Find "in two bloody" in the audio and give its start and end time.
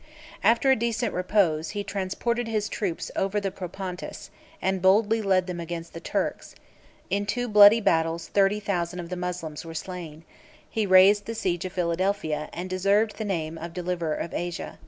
7.11-7.79